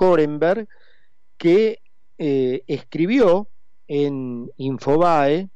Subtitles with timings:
[0.00, 0.66] Korenberg,
[1.36, 1.82] que
[2.16, 3.48] eh, escribió
[3.86, 5.50] en Infobae,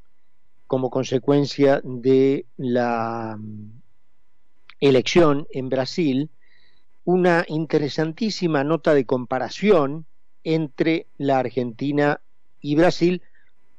[0.67, 3.80] como consecuencia de la mm,
[4.80, 6.28] elección en Brasil,
[7.04, 10.04] una interesantísima nota de comparación
[10.43, 12.20] entre la Argentina
[12.61, 13.22] y Brasil,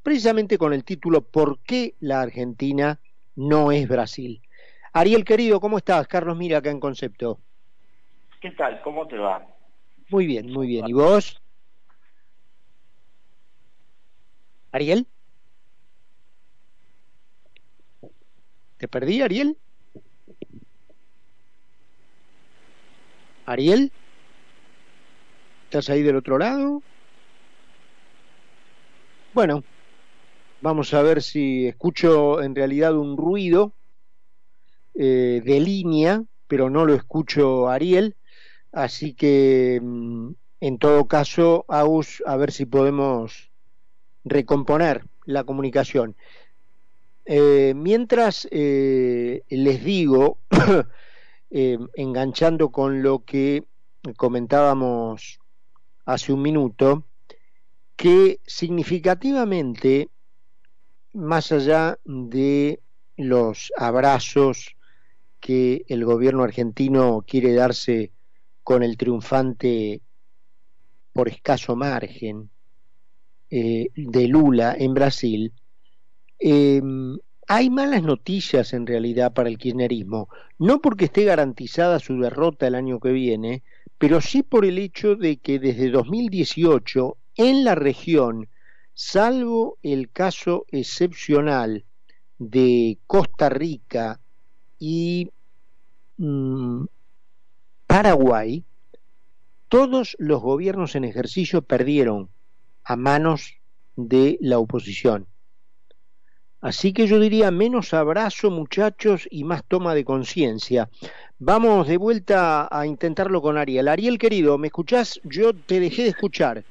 [0.02, 2.98] precisamente con el título ¿Por qué la Argentina
[3.36, 4.42] no es Brasil?
[4.92, 6.08] Ariel querido, ¿cómo estás?
[6.08, 7.38] Carlos Mira acá en Concepto.
[8.40, 8.82] ¿Qué tal?
[8.82, 9.55] ¿Cómo te va?
[10.08, 10.86] Muy bien, muy bien.
[10.88, 11.40] ¿Y vos?
[14.72, 15.06] ¿Ariel?
[18.78, 19.58] ¿Te perdí, Ariel?
[23.46, 23.90] ¿Ariel?
[25.64, 26.82] ¿Estás ahí del otro lado?
[29.34, 29.64] Bueno,
[30.60, 33.72] vamos a ver si escucho en realidad un ruido
[34.94, 38.14] eh, de línea, pero no lo escucho Ariel,
[38.76, 43.50] así que mm, en todo caso, Agus, a ver si podemos
[44.24, 46.14] recomponer la comunicación.
[47.24, 50.38] Eh, mientras eh, les digo,
[51.50, 53.64] eh, enganchando con lo que
[54.16, 55.40] comentábamos
[56.04, 57.04] hace un minuto,
[57.96, 60.10] que significativamente,
[61.14, 62.80] más allá de
[63.16, 64.76] los abrazos
[65.40, 68.12] que el gobierno argentino quiere darse
[68.66, 70.02] con el triunfante
[71.12, 72.50] por escaso margen
[73.48, 75.52] de Lula en Brasil,
[76.38, 82.66] Em, hay malas noticias en realidad para el kirchnerismo, no porque esté garantizada su derrota
[82.66, 83.62] el año que viene,
[83.98, 88.48] pero sí por el hecho de que desde 2018 en la región,
[88.92, 91.84] salvo el caso excepcional
[92.38, 94.20] de Costa Rica
[94.78, 95.30] y
[96.18, 96.84] mm,
[97.86, 98.64] Paraguay,
[99.68, 102.28] todos los gobiernos en ejercicio perdieron
[102.84, 103.54] a manos
[103.96, 105.26] de la oposición.
[106.60, 110.88] Así que yo diría menos abrazo muchachos y más toma de conciencia.
[111.38, 113.88] Vamos de vuelta a intentarlo con Ariel.
[113.88, 115.20] Ariel querido, ¿me escuchás?
[115.22, 116.64] Yo te dejé de escuchar.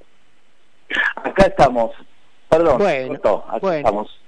[1.15, 1.91] Acá estamos.
[2.49, 2.77] Perdón.
[2.79, 3.19] Bueno,
[3.61, 3.77] bueno.
[3.77, 4.24] estamos.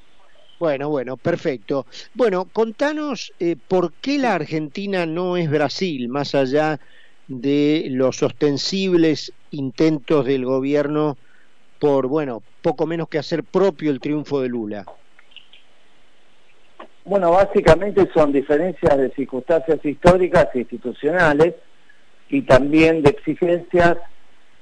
[0.60, 1.86] Bueno, bueno, perfecto.
[2.16, 6.80] Bueno, contanos eh, por qué la Argentina no es Brasil, más allá
[7.28, 11.18] de los ostensibles intentos del gobierno
[11.80, 14.86] por, bueno, poco menos que hacer propio el triunfo de Lula.
[17.06, 21.54] Bueno, básicamente son diferencias de circunstancias históricas e institucionales
[22.30, 23.98] y también de exigencias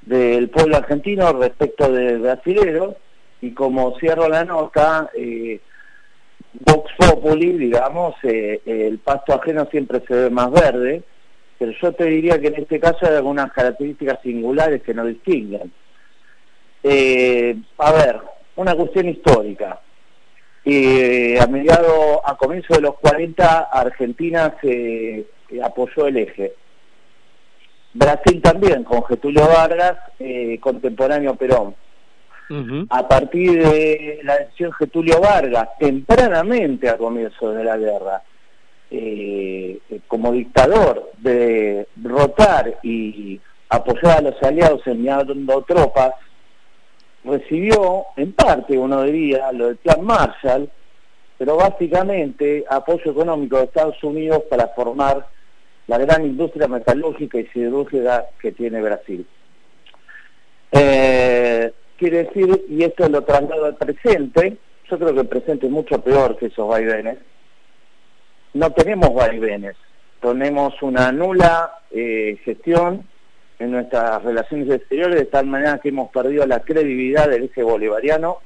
[0.04, 2.98] del pueblo argentino respecto del brasilero
[3.42, 5.60] y como cierro la nota, eh,
[6.62, 11.04] Vox Populi, digamos, eh, el pasto ajeno siempre se ve más verde,
[11.58, 15.72] pero yo te diría que en este caso hay algunas características singulares que nos distinguen.
[16.84, 18.20] Eh, a ver,
[18.56, 19.82] una cuestión histórica.
[20.64, 25.26] Eh, a mediados, a comienzos de los 40, Argentina se
[25.64, 26.54] apoyó el eje.
[27.94, 31.76] Brasil también, con Getulio Vargas, eh, contemporáneo Perón.
[32.90, 38.22] A partir de la decisión Getulio Vargas, tempranamente a comienzos de la guerra,
[38.92, 43.40] eh, como dictador, de rotar y
[43.70, 46.14] apoyar a los aliados enviando tropas,
[47.24, 50.70] recibió, en parte uno diría, lo del plan Marshall,
[51.38, 55.28] pero básicamente apoyo económico de Estados Unidos para formar
[55.88, 59.26] la gran industria metalúrgica y siderúrgica que tiene Brasil.
[60.72, 64.58] Eh, quiere decir, y esto lo traslado al presente,
[64.90, 67.18] yo creo que el presente es mucho peor que esos vaivenes,
[68.54, 69.76] no tenemos vaivenes,
[70.22, 73.06] tenemos una nula eh, gestión
[73.60, 78.40] en nuestras relaciones exteriores, de tal manera que hemos perdido la credibilidad del eje bolivariano,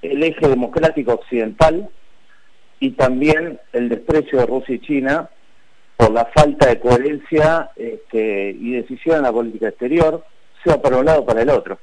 [0.00, 1.88] el eje democrático occidental
[2.80, 5.30] y también el desprecio de Rusia y China
[5.96, 10.24] por la falta de coherencia este, y decisión en la política exterior,
[10.64, 11.78] sea para un lado o para el otro.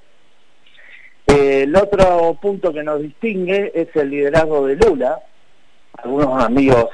[1.29, 5.19] El otro punto que nos distingue es el liderazgo de Lula.
[5.93, 6.89] Algunos amigos,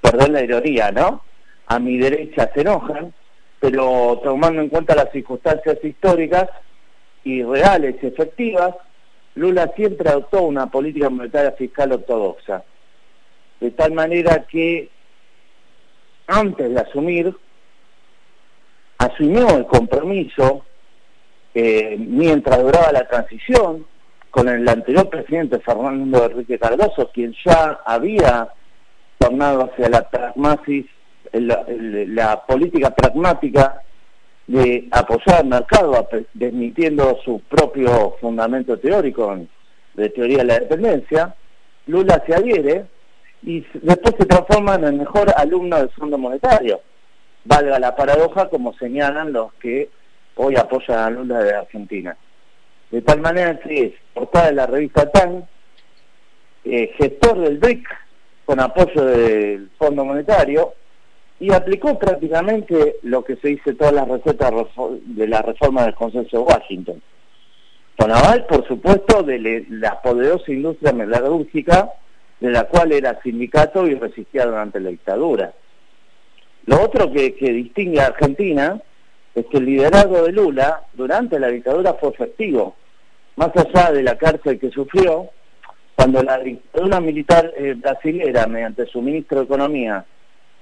[0.00, 1.22] perdón la ironía, ¿no?
[1.66, 3.12] A mi derecha se enojan,
[3.58, 6.48] pero tomando en cuenta las circunstancias históricas
[7.24, 8.74] y reales y efectivas,
[9.34, 12.62] Lula siempre adoptó una política monetaria fiscal ortodoxa,
[13.60, 14.88] de tal manera que
[16.26, 17.34] antes de asumir,
[18.98, 20.64] asumió el compromiso
[21.54, 23.86] eh, mientras duraba la transición
[24.30, 28.48] con el anterior presidente Fernando Enrique Cardoso, quien ya había
[29.18, 30.86] tornado hacia la pragmasis
[31.40, 33.82] la, política pragmática
[34.46, 39.38] de apoyar al mercado, desmitiendo su propio fundamento teórico
[39.94, 41.34] de teoría de la dependencia,
[41.86, 42.86] Lula se adhiere
[43.42, 46.80] y después se transforma en el mejor alumno del Fondo Monetario.
[47.44, 49.90] Valga la paradoja como señalan los que
[50.36, 52.16] hoy apoyan a Lula de Argentina.
[52.90, 55.46] De tal manera que es portada de la revista TAN,
[56.64, 57.86] eh, gestor del BRIC,
[58.44, 60.74] con apoyo del Fondo Monetario,
[61.40, 64.52] y aplicó prácticamente lo que se dice todas las recetas
[65.02, 67.02] de la reforma del consenso de Washington.
[67.96, 71.90] Con aval, por supuesto, de la poderosa industria metalúrgica
[72.40, 75.52] de la cual era sindicato y resistía durante la dictadura.
[76.66, 78.80] Lo otro que, distingue a Argentina
[79.34, 82.76] es que el liderazgo de Lula durante la dictadura fue efectivo.
[83.36, 85.30] Más allá de la cárcel que sufrió,
[85.96, 90.04] cuando la dictadura militar eh, brasilera, mediante su ministro de Economía,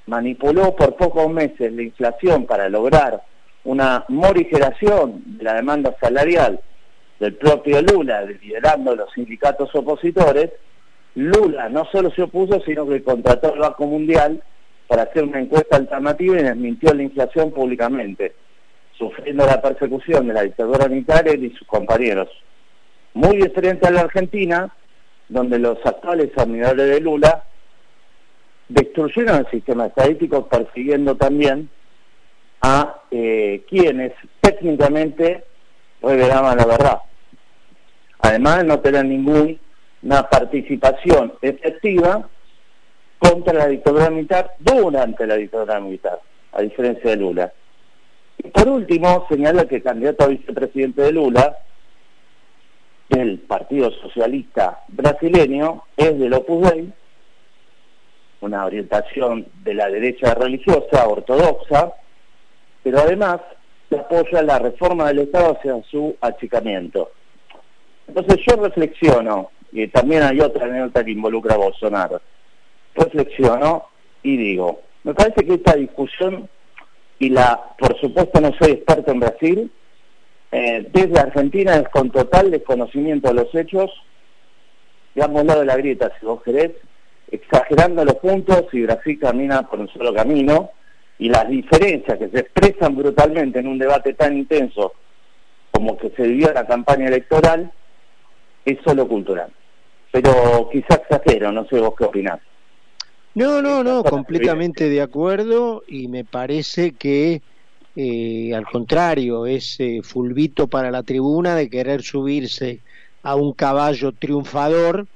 [0.07, 3.23] manipuló por pocos meses la inflación para lograr
[3.65, 6.61] una morigeración de la demanda salarial
[7.21, 10.51] del propio Lula, liderando los sindicatos opositores,
[11.15, 14.43] Lula no solo se opuso, sino que contrató al Banco Mundial
[14.89, 18.35] para hacer una encuesta alternativa y desmintió la inflación públicamente,
[18.97, 22.29] sufriendo la persecución de la dictadura militar y sus compañeros.
[23.15, 24.75] Muy diferente a la Argentina,
[25.29, 27.45] donde los actuales admiradores de Lula
[28.69, 31.69] destruyeron el sistema estadístico persiguiendo también
[32.63, 35.45] a eh, quienes técnicamente
[36.01, 36.99] revelaban la verdad.
[38.21, 39.59] Además no tener ninguna
[40.31, 42.29] participación efectiva
[43.19, 46.21] contra la dictadura militar durante la dictadura militar,
[46.53, 47.53] a diferencia de Lula.
[48.51, 51.59] Por último, señala que el candidato a vicepresidente de Lula,
[53.09, 56.93] del Partido Socialista brasileño, es del Opus Dei,
[58.41, 61.93] una orientación de la derecha religiosa ortodoxa,
[62.83, 63.41] pero además
[63.97, 67.13] apoya la reforma del Estado hacia su achicamiento.
[68.09, 72.21] Entonces yo reflexiono, y también hay otra anécdota que involucra a Bolsonaro,
[72.95, 73.87] reflexiono
[74.23, 76.49] y digo, me parece que esta discusión,
[77.23, 79.71] y la, por supuesto no soy experto en Brasil,
[80.51, 83.93] eh, desde Argentina es con total desconocimiento de los hechos,
[85.15, 86.73] digamos lado de la grieta, si vos querés,
[87.31, 90.73] exagerando los puntos y Brasil camina por un solo camino
[91.17, 94.95] y las diferencias que se expresan brutalmente en un debate tan intenso
[95.71, 97.71] como que se vivió en la campaña electoral
[98.65, 99.53] es solo cultural.
[100.11, 102.41] Pero quizás exagero, no sé vos qué opinás.
[103.35, 107.43] No, no, no, completamente de acuerdo y me parece que
[107.95, 112.83] eh, al contrario, es fulvito para la tribuna de querer subirse
[113.23, 115.09] a un caballo triunfador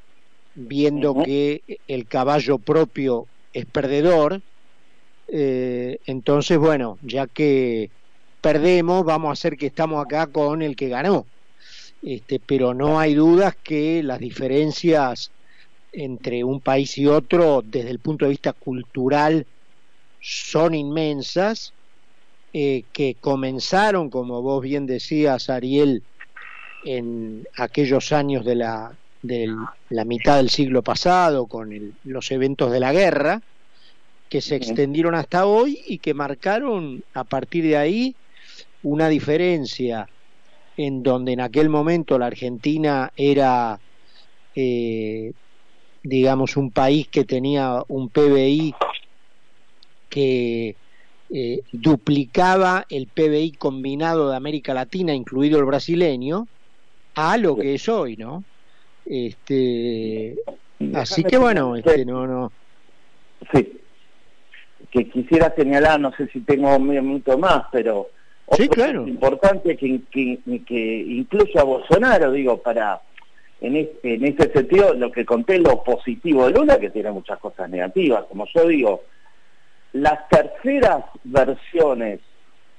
[0.55, 4.43] viendo que el caballo propio es perdedor,
[5.29, 7.91] eh, entonces, bueno, ya que
[8.41, 11.29] perdemos, vamos a hacer que estamos acá con el que ganó.
[12.03, 15.33] Este, pero no hay dudas que las diferencias
[15.97, 19.47] entre un país y otro, desde el punto de vista cultural,
[20.21, 21.75] son inmensas,
[22.53, 26.03] eh, que comenzaron, como vos bien decías, Ariel,
[26.85, 29.49] en aquellos años de la de
[29.89, 31.71] la mitad del siglo pasado con
[32.05, 33.43] los eventos de la guerra,
[34.29, 38.17] que se extendieron hasta hoy y que marcaron a partir de ahí
[38.83, 40.09] una diferencia
[40.77, 43.81] en donde en aquel momento la Argentina era,
[44.55, 45.33] eh,
[46.07, 48.75] digamos, un país que tenía un PBI
[50.09, 50.77] que
[51.31, 56.47] eh, duplicaba el PBI combinado de América Latina, incluido el brasileño,
[57.17, 58.45] a lo que es hoy, ¿no?
[59.05, 60.37] Este,
[60.95, 62.53] así que bueno, este, no, no.
[63.53, 63.81] Sí.
[64.91, 68.09] Que quisiera señalar, no sé si tengo un minuto más, pero
[68.53, 69.07] sí, claro.
[69.07, 73.01] importante que, que, que incluso a Bolsonaro, digo, para
[73.61, 77.71] en, este, en sentido, lo que conté lo positivo de Lula, que tiene muchas cosas
[77.71, 79.03] negativas, como yo digo,
[79.93, 82.21] las terceras versiones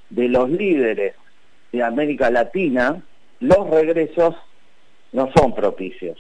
[0.10, 1.16] de los líderes
[1.72, 3.02] de América Latina,
[3.40, 4.36] los regresos
[5.12, 6.18] no son propicios.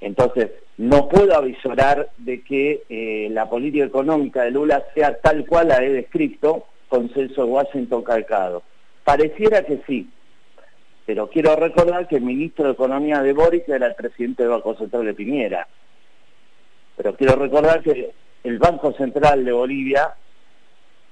[0.00, 5.68] Entonces, no puedo avisorar de que eh, la política económica de Lula sea tal cual
[5.68, 8.62] la he descrito, consenso de Washington calcado.
[9.04, 10.10] Pareciera que sí,
[11.06, 14.76] pero quiero recordar que el ministro de Economía de Boris era el presidente del Banco
[14.76, 15.68] Central de Piñera.
[16.96, 18.10] Pero quiero recordar que
[18.42, 20.14] el Banco Central de Bolivia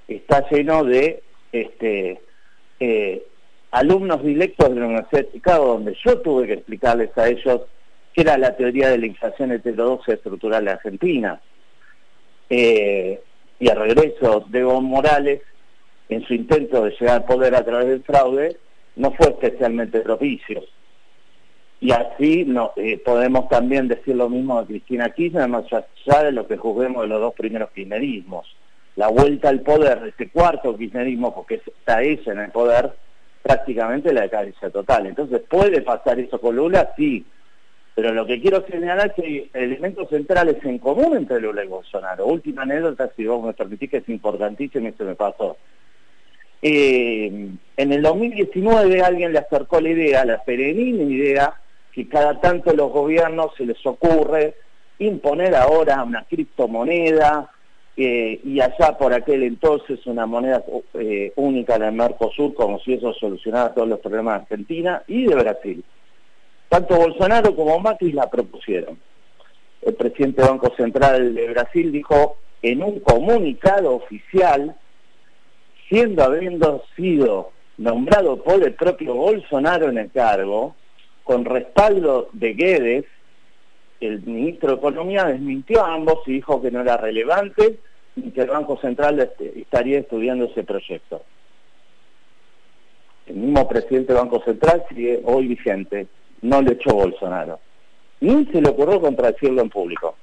[0.08, 1.22] está lleno de
[1.52, 2.20] este,
[2.80, 3.24] eh,
[3.70, 7.62] alumnos directos de la Universidad de Chicago, donde yo tuve que explicarles a ellos
[8.12, 11.40] qué era la teoría de la inflación heterodoxa estructural Argentina.
[12.50, 13.20] Eh,
[13.60, 15.40] y al regreso de Evo Morales
[16.08, 18.58] en su intento de llegar al poder a través del fraude,
[18.96, 20.62] no fue especialmente propicio.
[21.80, 26.32] Y así no, eh, podemos también decir lo mismo de Cristina Kirchner, más allá de
[26.32, 28.46] lo que juzguemos de los dos primeros kirchnerismos.
[28.96, 32.92] La vuelta al poder de este cuarto kirchnerismo, porque está ella en el poder,
[33.42, 35.06] prácticamente la decadencia total.
[35.06, 36.92] Entonces, ¿puede pasar eso con Lula?
[36.96, 37.26] Sí.
[37.94, 41.68] Pero lo que quiero señalar es que hay elementos centrales en común entre Lula y
[41.68, 42.26] Bolsonaro.
[42.26, 45.56] Última anécdota, si vos me permitís, que es importantísima y se me pasó.
[46.66, 51.60] Eh, en el 2019 alguien le acercó la idea, la peregrina idea,
[51.92, 54.54] que cada tanto los gobiernos se les ocurre
[54.98, 57.50] imponer ahora una criptomoneda
[57.98, 63.12] eh, y allá por aquel entonces una moneda eh, única del Mercosur, como si eso
[63.12, 65.84] solucionara todos los problemas de Argentina y de Brasil.
[66.70, 68.98] Tanto Bolsonaro como Macri la propusieron.
[69.82, 74.74] El presidente del Banco Central de Brasil dijo en un comunicado oficial,
[75.88, 80.74] siendo habiendo sido nombrado por el propio Bolsonaro en el cargo,
[81.24, 83.04] con respaldo de Guedes,
[84.00, 87.78] el ministro de Economía desmintió a ambos y dijo que no era relevante
[88.16, 91.22] y que el Banco Central este, estaría estudiando ese proyecto.
[93.26, 96.06] El mismo presidente del Banco Central sigue hoy vigente,
[96.42, 97.58] no le echó Bolsonaro.
[98.20, 100.16] Ni se le ocurrió contradecirlo en público.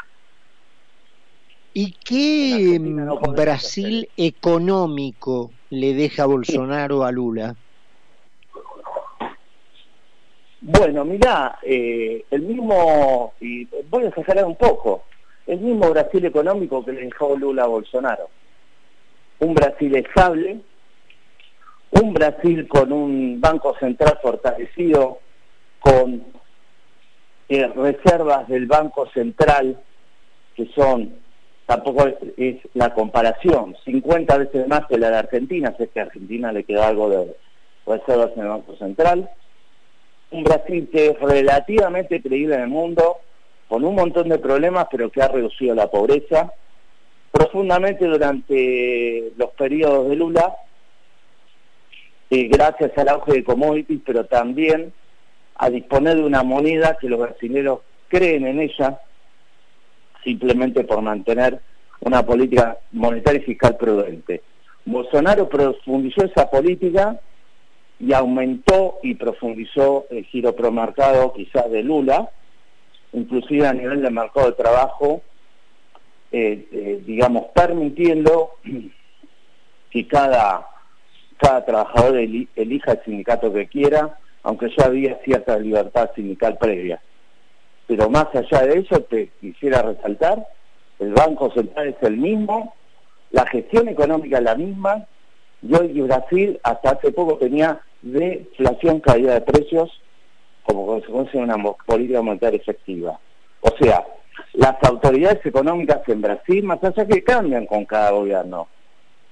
[1.73, 2.79] ¿Y qué
[3.35, 7.55] Brasil económico le deja Bolsonaro a Lula?
[10.59, 15.03] Bueno, mirá, eh, el mismo, y voy a exagerar un poco,
[15.47, 18.29] el mismo Brasil económico que le dejó Lula a Bolsonaro.
[19.39, 20.59] Un Brasil estable,
[21.91, 25.19] un Brasil con un banco central fortalecido,
[25.79, 26.23] con
[27.49, 29.81] eh, reservas del Banco Central
[30.55, 31.20] que son,
[31.71, 36.51] tampoco es, la comparación, 50 veces más que la de Argentina, sé que a Argentina
[36.51, 37.33] le queda algo de
[37.87, 39.29] reservas en el Banco Central,
[40.31, 43.19] un Brasil que es relativamente creíble en el mundo,
[43.69, 46.51] con un montón de problemas, pero que ha reducido la pobreza.
[47.31, 50.53] Profundamente durante los periodos de Lula,
[52.31, 54.91] eh, gracias al auge de commodities, pero también
[55.55, 58.99] a disponer de una moneda que los brasileños creen en ella,
[60.23, 61.59] simplemente por mantener
[62.01, 64.41] una política monetaria y fiscal prudente.
[64.85, 67.19] Bolsonaro profundizó esa política
[67.99, 72.31] y aumentó y profundizó el giro promarcado quizás de Lula,
[73.13, 75.21] inclusive a nivel del mercado de trabajo,
[76.31, 78.53] eh, eh, digamos, permitiendo
[79.91, 80.67] que cada,
[81.37, 86.99] cada trabajador elija el sindicato que quiera, aunque ya había cierta libertad sindical previa.
[87.91, 90.47] Pero más allá de eso, te quisiera resaltar,
[90.99, 92.73] el Banco Central es el mismo,
[93.31, 95.05] la gestión económica es la misma,
[95.61, 99.91] y hoy Brasil hasta hace poco tenía deflación, caída de precios
[100.63, 103.19] como consecuencia de una política monetaria efectiva.
[103.59, 104.05] O sea,
[104.53, 108.69] las autoridades económicas en Brasil, más allá que cambian con cada gobierno,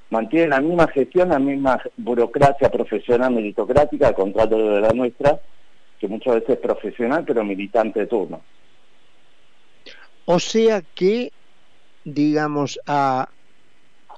[0.10, 5.40] mantienen la misma gestión, la misma burocracia profesional meritocrática, al contrario de la nuestra,
[6.00, 8.42] que muchas veces es profesional pero militante de turno.
[10.26, 11.32] O sea que,
[12.04, 13.30] digamos, a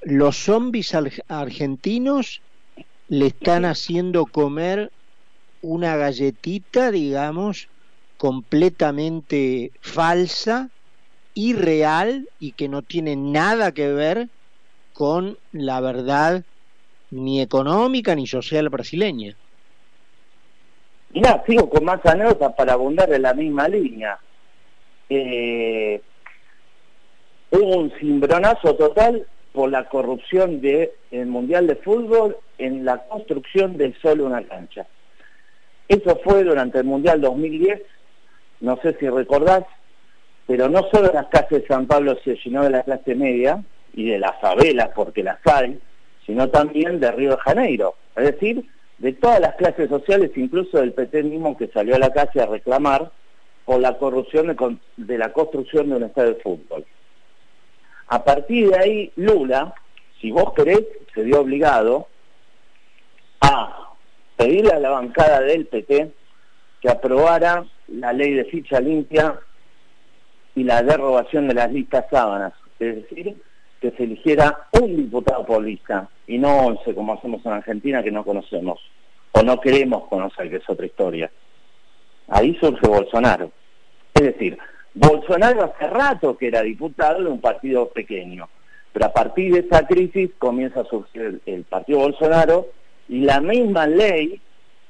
[0.04, 0.94] los zombies
[1.28, 2.42] argentinos
[3.08, 4.92] le están haciendo comer
[5.62, 7.70] una galletita, digamos,
[8.18, 10.70] completamente falsa,
[11.34, 14.30] irreal y que no tiene nada que ver
[14.94, 16.46] con la verdad
[17.10, 19.38] ni económica ni social brasileña.
[21.14, 24.18] Mira, sigo con más anécdotas para abundar en la misma línea.
[25.10, 26.02] Eh,
[27.52, 30.92] hubo un cimbronazo total por la corrupción del
[31.28, 34.88] Mundial de Fútbol en la construcción de solo una cancha.
[35.90, 37.82] Eso fue durante el Mundial 2010,
[38.62, 39.66] no sé si recordás,
[40.48, 43.62] pero no solo las casas de San Pablo se llenó de la clase media
[43.94, 45.78] y de las favelas, porque las hay,
[46.26, 48.64] sino también de Río de Janeiro, es decir,
[49.02, 52.46] de todas las clases sociales, incluso del PT mismo que salió a la calle a
[52.46, 53.12] reclamar
[53.66, 54.56] por la corrupción
[54.96, 56.86] de, la construcción de un estadio de fútbol.
[58.10, 59.74] A partir de ahí, Lula,
[60.20, 60.82] si vos querés,
[61.16, 62.10] se vio obligado
[63.42, 63.96] a
[64.38, 66.12] pedirle a la bancada del PT
[66.80, 69.40] que aprobara la ley de ficha limpia
[70.54, 73.36] y la derogación de las listas sábanas, es decir,
[73.82, 78.12] que se eligiera un diputado por lista y no once como hacemos en Argentina que
[78.12, 78.80] no conocemos
[79.32, 81.32] o no queremos conocer, que es otra historia.
[82.28, 83.52] Ahí surge Bolsonaro.
[84.14, 84.58] Es decir,
[84.94, 88.50] Bolsonaro hace rato que era diputado de un partido pequeño.
[88.94, 92.68] Pero a partir de esa crisis comienza a surgir el, partido Bolsonaro
[93.08, 94.42] y la misma ley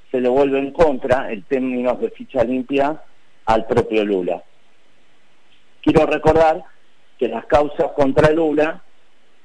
[0.09, 3.01] se le vuelve en contra en términos de ficha limpia
[3.45, 4.43] al propio Lula.
[5.81, 6.63] Quiero recordar
[7.21, 8.81] que las causas contra Lula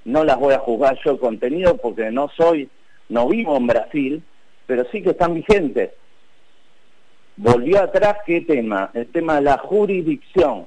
[0.06, 2.70] no las voy a juzgar yo contenido porque no soy,
[3.10, 4.22] no vivo en Brasil,
[4.66, 5.90] pero sí que están vigentes.
[7.36, 8.90] Volvió atrás, ¿qué tema?
[8.94, 10.66] El tema de la jurisdicción.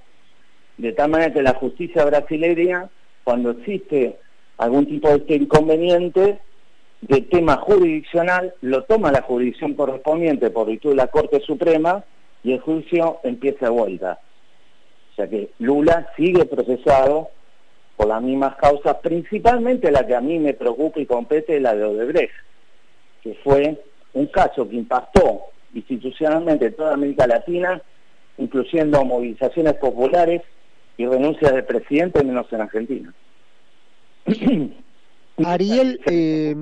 [0.77, 2.91] De tal manera que la justicia brasileña,
[3.23, 4.19] cuando existe
[4.59, 6.37] algún tipo de este inconveniente,
[7.01, 12.03] de tema jurisdiccional, lo toma la jurisdicción correspondiente por virtud de la Corte Suprema
[12.43, 14.19] y el juicio empieza a vuelta.
[15.19, 17.31] O sea que Lula sigue procesado
[17.97, 21.83] por las mismas causas, principalmente la que a mí me preocupa y compete, la de
[21.83, 22.31] Odebrecht,
[23.21, 23.83] que fue
[24.13, 25.41] un caso que impactó
[25.73, 27.81] institucionalmente toda América Latina,
[28.37, 30.41] incluyendo movilizaciones populares
[30.95, 33.13] y renuncias del presidente, menos en Argentina.
[35.45, 36.55] Ariel, eh...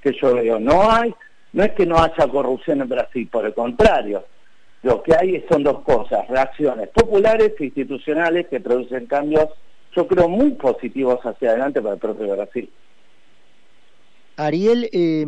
[0.00, 1.12] que yo veo, no hay,
[1.54, 4.22] no es que no haya corrupción en Brasil, por el contrario,
[4.82, 9.48] lo que hay son dos cosas, reacciones populares e institucionales que producen cambios,
[9.94, 12.70] yo creo, muy positivos hacia adelante para el propio Brasil.
[14.36, 15.26] Ariel, eh,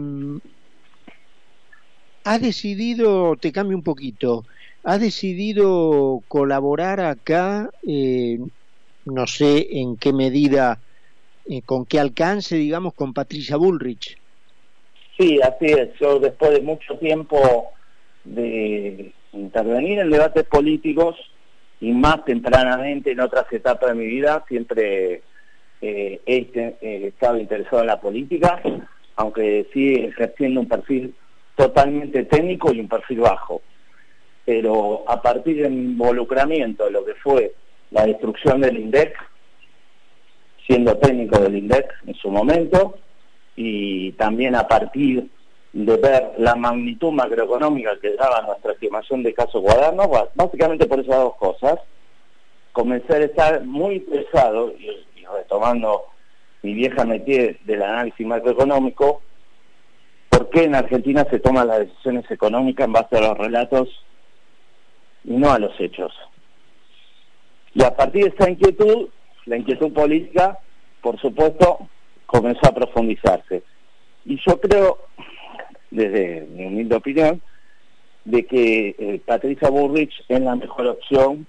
[2.25, 4.45] has decidido, te cambio un poquito,
[4.85, 8.38] has decidido colaborar acá, eh,
[9.04, 10.78] no sé en qué medida,
[11.49, 14.16] eh, con qué alcance, digamos, con Patricia Bullrich.
[15.19, 15.90] Sí, así es.
[16.00, 17.73] Yo después de mucho tiempo
[18.25, 21.16] de intervenir en debates políticos
[21.80, 25.22] y más tempranamente en otras etapas de mi vida, siempre
[25.80, 28.60] eh, he estado interesado en la política,
[29.16, 31.14] aunque sí ejerciendo un perfil
[31.56, 33.62] totalmente técnico y un perfil bajo.
[34.44, 37.54] Pero a partir del involucramiento de lo que fue
[37.90, 39.14] la destrucción del INDEC,
[40.66, 42.96] siendo técnico del INDEC en su momento,
[43.56, 45.28] y también a partir
[45.72, 51.16] de ver la magnitud macroeconómica que daba nuestra estimación de casos cuadernos, básicamente por esas
[51.16, 51.78] dos cosas,
[52.73, 56.06] comencé a estar muy interesado, y, retomando
[56.62, 59.23] mi vieja métier del análisis macroeconómico,
[60.28, 63.88] por qué en Argentina se toman las decisiones económicas en base a los relatos
[65.25, 66.12] y no a los hechos.
[67.75, 69.08] Y a partir de esa inquietud,
[69.47, 70.58] la inquietud política,
[71.00, 71.78] por supuesto,
[72.26, 73.62] comenzó a profundizarse.
[74.25, 74.99] Y yo creo,
[75.90, 77.42] desde mi humilde opinión,
[78.24, 81.46] de que eh, Patricia Burrich es la mejor opción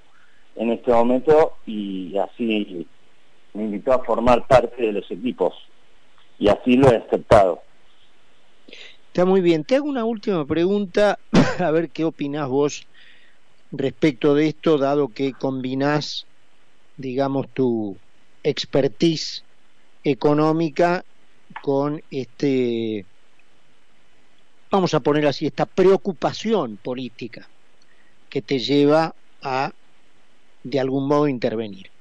[0.55, 2.87] en este momento y así
[3.53, 5.53] me invitó a formar parte de los equipos
[6.39, 7.61] y así lo he aceptado.
[9.07, 9.63] Está muy bien.
[9.63, 11.19] Te hago una última pregunta,
[11.59, 12.87] a ver qué opinás vos
[13.71, 16.25] respecto de esto, dado que combinás,
[16.97, 17.97] digamos, tu
[18.43, 19.43] expertise
[20.03, 21.03] económica
[21.61, 23.05] con este,
[24.71, 27.51] vamos a poner así, esta preocupación política
[28.29, 29.73] que te lleva a,
[30.63, 31.91] de algún modo, intervenir.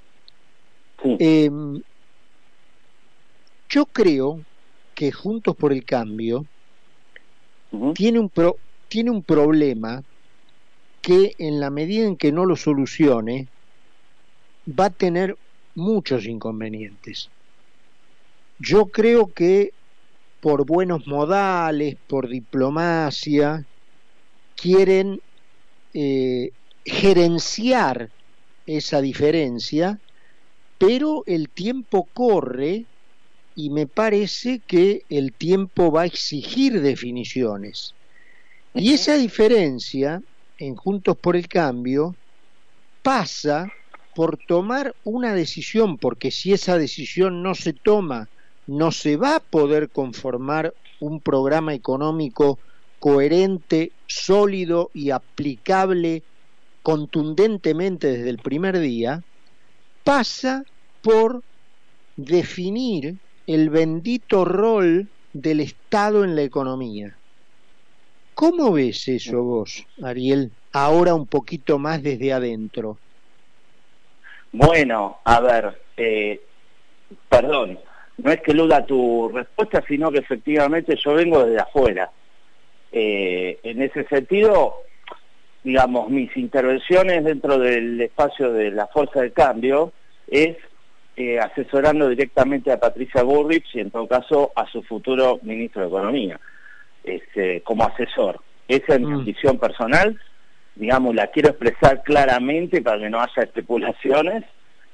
[1.03, 1.83] Em,
[3.69, 4.45] yo creo
[4.95, 6.47] que Juntos por el Cambio
[7.95, 10.05] tiene, un pro, tiene un problema
[11.01, 13.49] que en la medida en que no lo solucione,
[14.67, 15.37] va a tener
[15.75, 17.31] muchos inconvenientes.
[18.59, 19.73] Yo creo que
[20.41, 23.67] por buenos modales, por diplomacia,
[24.57, 25.21] quieren
[25.95, 26.51] eh,
[26.85, 28.13] gerenciar
[28.67, 30.01] esa diferencia,
[30.79, 32.89] pero el tiempo corre
[33.55, 37.97] y me parece que el tiempo va a exigir definiciones.
[38.75, 40.23] Y esa diferencia
[40.57, 42.17] en Juntos por el Cambio
[43.03, 43.71] pasa
[44.15, 48.31] por tomar una decisión, porque si esa decisión no se toma,
[48.67, 52.59] no se va a poder conformar un programa económico
[52.99, 56.23] coherente, sólido y aplicable
[56.83, 59.23] contundentemente desde el primer día,
[60.05, 60.65] pasa
[61.03, 61.43] por
[62.17, 67.17] definir el bendito rol del Estado en la economía.
[68.35, 72.99] ¿Cómo ves eso vos, Ariel, ahora un poquito más desde adentro?
[74.53, 76.41] Bueno, a ver, eh,
[77.29, 77.79] perdón,
[78.23, 82.11] no es que luda tu respuesta, sino que efectivamente yo vengo desde afuera.
[82.93, 84.83] Eh, en ese sentido,
[85.63, 89.93] digamos, mis intervenciones dentro del espacio de la fuerza de cambio
[90.27, 90.57] es
[91.17, 95.89] eh, asesorando directamente a Patricia Burrich y en todo caso a su futuro ministro de
[95.89, 96.41] Economía,
[97.05, 98.41] este, como asesor.
[98.67, 99.25] Esa es mi mm.
[99.25, 100.19] visión personal,
[100.75, 104.45] digamos, la quiero expresar claramente para que no haya especulaciones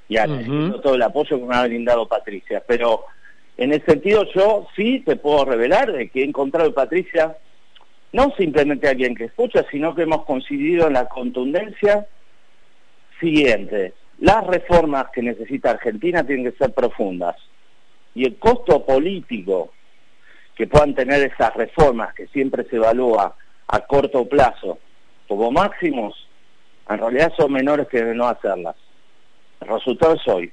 [0.09, 2.63] y agradeciendo todo el apoyo que me ha brindado Patricia.
[2.67, 3.05] Pero
[3.57, 7.37] en ese sentido yo sí te puedo revelar de que he encontrado en Patricia
[8.13, 12.07] no simplemente alguien que escucha, sino que hemos coincidido en la contundencia
[13.21, 13.95] siguiente.
[14.21, 17.37] Las reformas que necesita Argentina tienen que ser profundas.
[18.15, 19.73] Y el costo político
[20.55, 23.37] que puedan tener esas reformas, que siempre se evalúa
[23.69, 24.79] a corto plazo
[25.29, 26.27] como máximos,
[26.89, 28.77] en realidad son menores que no hacerlas.
[29.61, 30.53] El resultado es hoy.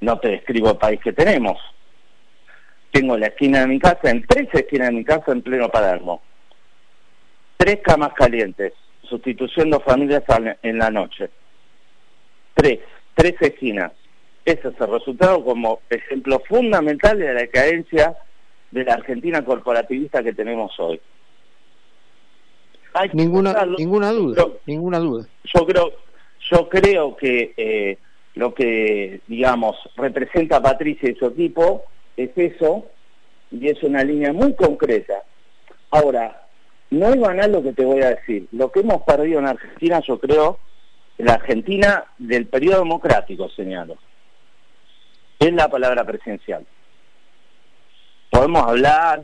[0.00, 1.58] No te describo el país que tenemos.
[2.90, 6.22] Tengo la esquina de mi casa, en tres esquinas de mi casa, en pleno Palermo.
[7.56, 10.24] Tres camas calientes, sustitución de familias
[10.62, 11.30] en la noche.
[12.54, 12.80] Tres,
[13.14, 13.92] tres esquinas.
[14.44, 18.16] Ese es el resultado como ejemplo fundamental de la decadencia
[18.70, 21.00] de la Argentina corporativista que tenemos hoy.
[23.12, 25.26] ninguna, ninguna duda, ninguna duda.
[25.44, 25.92] Yo creo,
[26.50, 27.98] yo creo que eh,
[28.40, 31.84] lo que, digamos, representa Patricia y su equipo
[32.16, 32.86] es eso,
[33.50, 35.24] y es una línea muy concreta.
[35.90, 36.46] Ahora,
[36.88, 38.46] no es banal lo que te voy a decir.
[38.52, 40.58] Lo que hemos perdido en Argentina, yo creo,
[41.18, 43.98] la Argentina del periodo democrático, señalo,
[45.38, 46.64] es la palabra presidencial.
[48.30, 49.22] Podemos hablar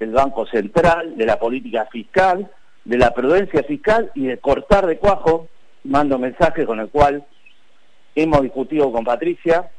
[0.00, 2.50] del Banco Central, de la política fiscal,
[2.84, 5.46] de la prudencia fiscal y de cortar de cuajo,
[5.84, 7.24] mando mensaje con el cual
[8.14, 9.70] hemos discutido con Patricia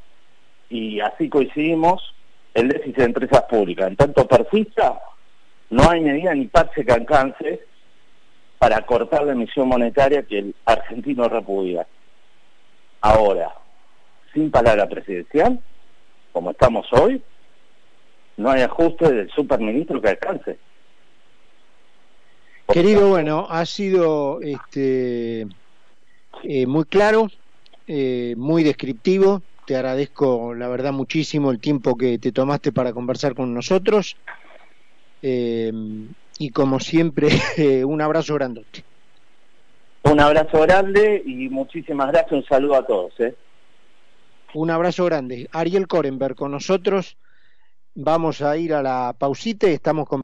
[0.69, 2.13] y así coincidimos
[2.53, 3.87] el déficit de empresas públicas.
[3.87, 5.01] En tanto persista,
[5.69, 7.61] no hay medida ni parche que alcance
[8.57, 11.87] para cortar la emisión monetaria que el argentino repudia.
[13.01, 13.53] Ahora,
[14.33, 15.59] sin palabra presidencial,
[16.31, 17.21] como estamos hoy,
[18.37, 20.59] no hay ajuste del superministro que alcance.
[22.71, 25.47] Querido, bueno, ha sido este,
[26.43, 27.29] eh, muy claro,
[27.91, 29.41] eh, muy descriptivo.
[29.65, 34.15] Te agradezco, la verdad, muchísimo el tiempo que te tomaste para conversar con nosotros.
[35.23, 35.71] Eh,
[36.37, 37.29] y como siempre,
[37.85, 38.63] un abrazo grande.
[40.03, 42.31] Un abrazo grande y muchísimas gracias.
[42.31, 43.13] Un saludo a todos.
[44.53, 45.49] Un abrazo grande.
[45.51, 47.17] Ariel Korenberg con nosotros.
[47.95, 50.17] Vamos a ir a la pausita y estamos con